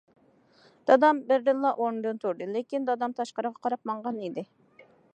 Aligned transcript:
دادام 0.91 1.19
بىردىنلا 1.27 1.75
ئورنىدىن 1.75 2.21
تۇردى، 2.25 2.49
لېكىن 2.57 2.91
دادام 2.91 3.17
تاشقىرىغا 3.23 3.67
قاراپ 3.67 3.89
ماڭغان 3.93 4.23
ئىدى. 4.29 4.49